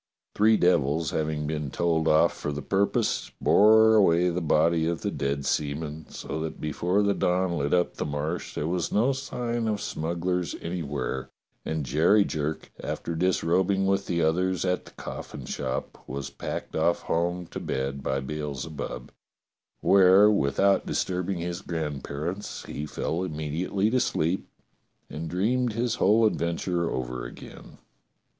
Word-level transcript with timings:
Three 0.33 0.57
devils, 0.57 1.11
having 1.11 1.45
been 1.45 1.69
told 1.69 2.07
off 2.07 2.33
for 2.33 2.51
216 2.51 2.55
DOCTOR 2.55 2.55
SYN 2.55 2.55
the 2.55 2.85
purpose, 2.85 3.31
bore 3.39 3.93
away 3.93 4.29
the 4.29 4.41
body 4.41 4.87
of 4.87 5.01
the 5.03 5.11
dead 5.11 5.45
seaman, 5.45 6.09
so 6.09 6.39
that 6.39 6.59
before 6.59 7.03
the 7.03 7.13
dawn 7.13 7.55
lit 7.55 7.71
up 7.71 7.97
the 7.97 8.05
Marsh 8.07 8.55
there 8.55 8.65
was 8.65 8.91
no 8.91 9.11
sign 9.11 9.67
of 9.67 9.79
smugglers 9.79 10.55
anywhere, 10.59 11.29
and 11.63 11.85
Jerry 11.85 12.25
Jerk, 12.25 12.71
after 12.83 13.13
dis 13.13 13.43
robing 13.43 13.85
with 13.85 14.07
the 14.07 14.23
others 14.23 14.65
at 14.65 14.85
the 14.85 14.91
coffin 14.93 15.45
shop, 15.45 16.03
was 16.07 16.31
packed 16.31 16.75
off 16.75 17.03
home 17.03 17.45
to 17.51 17.59
bed 17.59 18.01
by 18.01 18.19
Beelzebub, 18.21 19.11
where, 19.81 20.31
without 20.31 20.87
disturb 20.87 21.29
ing 21.29 21.37
his 21.37 21.61
grandparents, 21.61 22.65
he 22.65 22.87
fell 22.87 23.21
immediately 23.21 23.91
to 23.91 23.99
sleep, 23.99 24.47
and 25.11 25.29
dreamed 25.29 25.73
his 25.73 25.93
whole 26.01 26.25
adventure 26.25 26.89
over 26.89 27.23
again. 27.23 27.77